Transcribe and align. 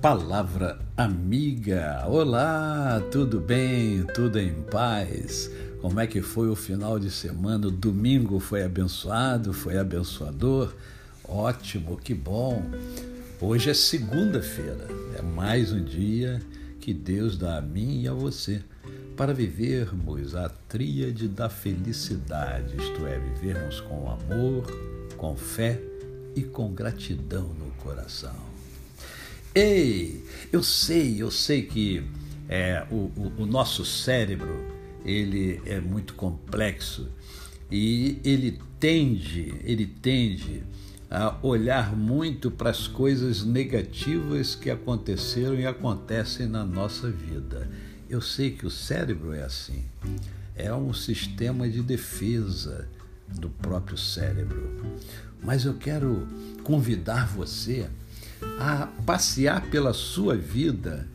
Palavra 0.00 0.78
amiga. 0.96 2.06
Olá, 2.08 3.02
tudo 3.10 3.38
bem? 3.38 4.02
Tudo 4.14 4.38
em 4.38 4.54
paz? 4.62 5.50
Como 5.82 6.00
é 6.00 6.06
que 6.06 6.22
foi 6.22 6.48
o 6.48 6.56
final 6.56 6.98
de 6.98 7.10
semana? 7.10 7.66
O 7.66 7.70
domingo 7.70 8.40
foi 8.40 8.62
abençoado? 8.62 9.52
Foi 9.52 9.76
abençoador? 9.76 10.72
Ótimo, 11.22 11.98
que 11.98 12.14
bom. 12.14 12.62
Hoje 13.38 13.68
é 13.68 13.74
segunda-feira. 13.74 14.88
É 15.18 15.20
mais 15.20 15.70
um 15.70 15.84
dia 15.84 16.40
que 16.80 16.94
Deus 16.94 17.36
dá 17.36 17.58
a 17.58 17.60
mim 17.60 18.00
e 18.00 18.08
a 18.08 18.14
você 18.14 18.62
para 19.18 19.34
vivermos 19.34 20.34
a 20.34 20.48
tríade 20.48 21.28
da 21.28 21.50
felicidade, 21.50 22.74
isto 22.74 23.06
é, 23.06 23.18
vivermos 23.18 23.82
com 23.82 24.10
amor, 24.10 24.64
com 25.18 25.36
fé 25.36 25.78
e 26.34 26.40
com 26.40 26.72
gratidão 26.72 27.48
no 27.48 27.70
coração. 27.72 28.49
Ei, 29.52 30.24
eu 30.52 30.62
sei, 30.62 31.20
eu 31.20 31.28
sei 31.28 31.62
que 31.62 32.04
é, 32.48 32.86
o, 32.88 32.94
o, 32.94 33.32
o 33.38 33.46
nosso 33.46 33.84
cérebro 33.84 34.64
ele 35.04 35.60
é 35.66 35.80
muito 35.80 36.14
complexo 36.14 37.08
e 37.68 38.20
ele 38.22 38.60
tende, 38.78 39.54
ele 39.64 39.86
tende 39.86 40.62
a 41.10 41.36
olhar 41.42 41.96
muito 41.96 42.48
para 42.48 42.70
as 42.70 42.86
coisas 42.86 43.44
negativas 43.44 44.54
que 44.54 44.70
aconteceram 44.70 45.58
e 45.58 45.66
acontecem 45.66 46.46
na 46.46 46.64
nossa 46.64 47.10
vida. 47.10 47.68
Eu 48.08 48.20
sei 48.20 48.52
que 48.52 48.64
o 48.64 48.70
cérebro 48.70 49.32
é 49.32 49.42
assim. 49.42 49.84
É 50.54 50.72
um 50.72 50.92
sistema 50.92 51.68
de 51.68 51.82
defesa 51.82 52.88
do 53.28 53.50
próprio 53.50 53.98
cérebro. 53.98 54.94
Mas 55.42 55.64
eu 55.64 55.74
quero 55.74 56.28
convidar 56.62 57.26
você 57.26 57.88
a 58.58 58.88
passear 59.04 59.62
pela 59.70 59.92
sua 59.92 60.36
vida 60.36 61.08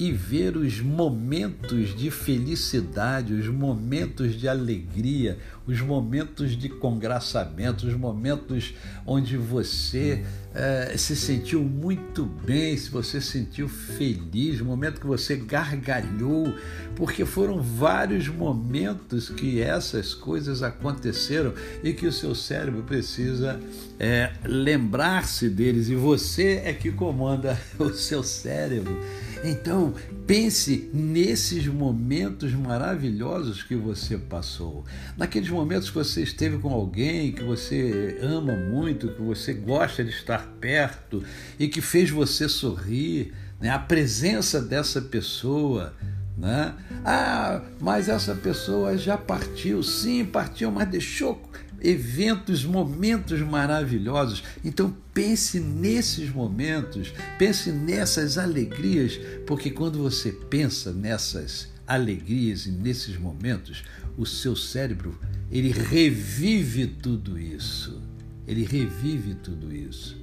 e 0.00 0.10
ver 0.10 0.56
os 0.56 0.80
momentos 0.80 1.94
de 1.94 2.10
felicidade, 2.10 3.34
os 3.34 3.46
momentos 3.48 4.34
de 4.34 4.48
alegria, 4.48 5.36
os 5.66 5.78
momentos 5.82 6.56
de 6.56 6.70
congraçamento, 6.70 7.86
os 7.86 7.92
momentos 7.92 8.72
onde 9.06 9.36
você 9.36 10.24
é, 10.54 10.94
se 10.96 11.14
sentiu 11.14 11.62
muito 11.62 12.24
bem, 12.24 12.74
se 12.78 12.88
você 12.88 13.20
se 13.20 13.26
sentiu 13.26 13.68
feliz, 13.68 14.62
o 14.62 14.64
momento 14.64 15.02
que 15.02 15.06
você 15.06 15.36
gargalhou, 15.36 16.50
porque 16.96 17.26
foram 17.26 17.60
vários 17.60 18.26
momentos 18.26 19.28
que 19.28 19.60
essas 19.60 20.14
coisas 20.14 20.62
aconteceram 20.62 21.52
e 21.84 21.92
que 21.92 22.06
o 22.06 22.12
seu 22.12 22.34
cérebro 22.34 22.84
precisa 22.84 23.60
é, 23.98 24.32
lembrar-se 24.46 25.50
deles 25.50 25.90
e 25.90 25.94
você 25.94 26.62
é 26.64 26.72
que 26.72 26.90
comanda 26.90 27.60
o 27.78 27.90
seu 27.90 28.22
cérebro. 28.22 28.98
Então, 29.42 29.94
pense 30.26 30.90
nesses 30.92 31.66
momentos 31.66 32.52
maravilhosos 32.52 33.62
que 33.62 33.74
você 33.74 34.18
passou, 34.18 34.84
naqueles 35.16 35.48
momentos 35.48 35.88
que 35.88 35.94
você 35.94 36.22
esteve 36.22 36.58
com 36.58 36.70
alguém 36.70 37.32
que 37.32 37.42
você 37.42 38.18
ama 38.22 38.54
muito, 38.54 39.08
que 39.08 39.22
você 39.22 39.54
gosta 39.54 40.04
de 40.04 40.10
estar 40.10 40.46
perto 40.60 41.24
e 41.58 41.68
que 41.68 41.80
fez 41.80 42.10
você 42.10 42.48
sorrir, 42.48 43.32
né? 43.58 43.70
a 43.70 43.78
presença 43.78 44.60
dessa 44.60 45.00
pessoa. 45.00 45.94
Né? 46.36 46.74
Ah, 47.04 47.62
mas 47.80 48.08
essa 48.08 48.34
pessoa 48.34 48.96
já 48.96 49.16
partiu, 49.18 49.82
sim, 49.82 50.24
partiu, 50.24 50.70
mas 50.70 50.88
deixou 50.88 51.50
eventos, 51.80 52.64
momentos 52.64 53.40
maravilhosos. 53.40 54.42
Então 54.64 54.96
pense 55.14 55.58
nesses 55.60 56.30
momentos, 56.30 57.12
pense 57.38 57.70
nessas 57.72 58.38
alegrias, 58.38 59.18
porque 59.46 59.70
quando 59.70 59.98
você 59.98 60.32
pensa 60.32 60.92
nessas 60.92 61.68
alegrias 61.86 62.66
e 62.66 62.70
nesses 62.70 63.18
momentos, 63.18 63.82
o 64.16 64.24
seu 64.24 64.54
cérebro 64.54 65.18
ele 65.50 65.72
revive 65.72 66.86
tudo 66.86 67.38
isso. 67.38 68.00
Ele 68.46 68.64
revive 68.64 69.34
tudo 69.34 69.74
isso. 69.74 70.16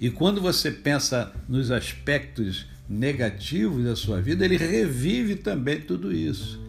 E 0.00 0.10
quando 0.10 0.40
você 0.40 0.70
pensa 0.70 1.32
nos 1.48 1.70
aspectos 1.70 2.66
negativos 2.88 3.84
da 3.84 3.94
sua 3.94 4.20
vida, 4.20 4.44
ele 4.44 4.56
revive 4.56 5.36
também 5.36 5.80
tudo 5.80 6.12
isso. 6.12 6.60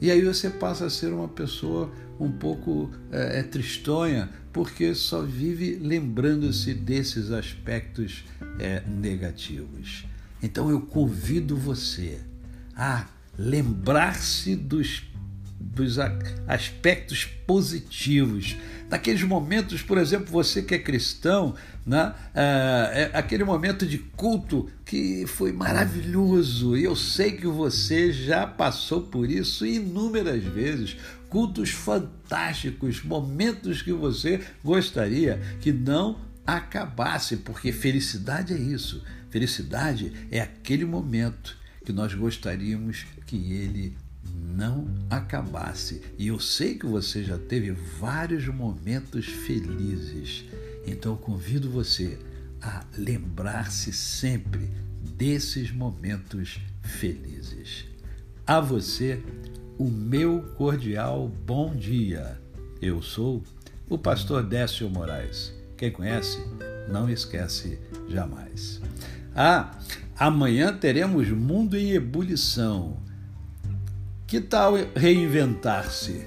E 0.00 0.10
aí 0.10 0.22
você 0.22 0.50
passa 0.50 0.86
a 0.86 0.90
ser 0.90 1.12
uma 1.12 1.28
pessoa 1.28 1.90
um 2.18 2.30
pouco 2.30 2.90
é, 3.10 3.40
é 3.40 3.42
tristonha, 3.42 4.28
porque 4.52 4.94
só 4.94 5.22
vive 5.22 5.76
lembrando-se 5.76 6.74
desses 6.74 7.30
aspectos 7.30 8.24
é, 8.58 8.82
negativos. 8.86 10.06
Então 10.42 10.70
eu 10.70 10.80
convido 10.80 11.56
você 11.56 12.20
a 12.76 13.06
lembrar-se 13.38 14.54
dos 14.54 15.04
dos 15.72 15.98
aspectos 16.46 17.24
positivos, 17.24 18.56
daqueles 18.88 19.22
momentos, 19.22 19.82
por 19.82 19.98
exemplo, 19.98 20.26
você 20.30 20.62
que 20.62 20.74
é 20.74 20.78
cristão, 20.78 21.54
né? 21.86 22.14
É, 22.34 23.10
é 23.12 23.18
aquele 23.18 23.44
momento 23.44 23.86
de 23.86 23.98
culto 23.98 24.68
que 24.84 25.26
foi 25.26 25.52
maravilhoso, 25.52 26.76
e 26.76 26.84
eu 26.84 26.94
sei 26.94 27.32
que 27.32 27.46
você 27.46 28.12
já 28.12 28.46
passou 28.46 29.02
por 29.02 29.30
isso 29.30 29.66
inúmeras 29.66 30.42
vezes. 30.42 30.96
Cultos 31.28 31.70
fantásticos, 31.70 33.02
momentos 33.02 33.82
que 33.82 33.92
você 33.92 34.40
gostaria 34.62 35.40
que 35.60 35.72
não 35.72 36.20
acabasse, 36.46 37.38
porque 37.38 37.72
felicidade 37.72 38.52
é 38.52 38.58
isso. 38.58 39.02
Felicidade 39.30 40.12
é 40.30 40.40
aquele 40.40 40.84
momento 40.84 41.56
que 41.84 41.92
nós 41.92 42.14
gostaríamos 42.14 43.04
que 43.26 43.52
ele 43.52 43.96
não 44.54 44.86
acabasse. 45.10 46.02
E 46.18 46.28
eu 46.28 46.38
sei 46.38 46.76
que 46.76 46.86
você 46.86 47.24
já 47.24 47.36
teve 47.38 47.72
vários 47.72 48.46
momentos 48.46 49.26
felizes. 49.26 50.44
Então 50.86 51.16
convido 51.16 51.70
você 51.70 52.18
a 52.62 52.84
lembrar-se 52.96 53.92
sempre 53.92 54.70
desses 55.16 55.70
momentos 55.70 56.60
felizes. 56.82 57.84
A 58.46 58.60
você, 58.60 59.22
o 59.78 59.88
meu 59.88 60.42
cordial 60.56 61.28
bom 61.28 61.74
dia. 61.74 62.40
Eu 62.80 63.02
sou 63.02 63.42
o 63.88 63.98
pastor 63.98 64.42
Décio 64.42 64.88
Moraes. 64.88 65.52
Quem 65.76 65.90
conhece, 65.90 66.38
não 66.88 67.10
esquece 67.10 67.78
jamais. 68.08 68.80
Ah, 69.34 69.78
amanhã 70.16 70.72
teremos 70.76 71.28
Mundo 71.28 71.76
em 71.76 71.90
Ebulição 71.90 73.02
que 74.26 74.40
tal 74.40 74.74
reinventar-se? 74.94 76.26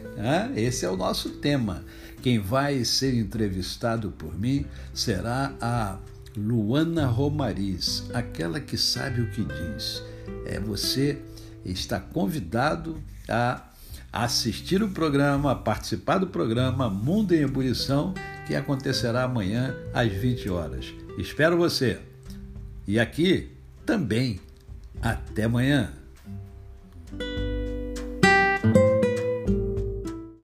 Esse 0.56 0.86
é 0.86 0.90
o 0.90 0.98
nosso 0.98 1.30
tema. 1.30 1.84
Quem 2.22 2.40
vai 2.40 2.84
ser 2.84 3.14
entrevistado 3.14 4.12
por 4.12 4.38
mim 4.38 4.66
será 4.94 5.54
a 5.62 5.98
Luana 6.36 7.06
Romariz, 7.08 8.10
aquela 8.14 8.60
que 8.60 8.78
sabe 8.78 9.22
o 9.22 9.32
que 9.32 9.44
diz. 9.44 10.04
É 10.46 10.60
você 10.60 11.22
está 11.66 12.00
convidado 12.00 13.02
a 13.28 13.70
assistir 14.12 14.82
o 14.82 14.90
programa, 14.90 15.52
a 15.52 15.56
participar 15.56 16.18
do 16.18 16.28
programa 16.28 16.90
Mundo 16.90 17.34
em 17.34 17.42
Ebulição, 17.42 18.14
que 18.46 18.56
acontecerá 18.56 19.24
amanhã 19.24 19.76
às 19.94 20.12
20 20.12 20.50
horas. 20.50 20.94
Espero 21.18 21.58
você. 21.58 22.00
E 22.88 23.00
aqui 23.00 23.52
também. 23.86 24.40
Até 25.02 25.44
amanhã. 25.44 25.92